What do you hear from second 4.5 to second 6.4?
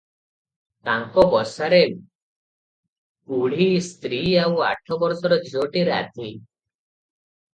ଆଠ ବର୍ଷର ଝିଅଟି ରାଧୀ।